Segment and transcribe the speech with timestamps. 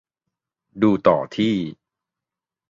[0.81, 1.55] ดูต่อที่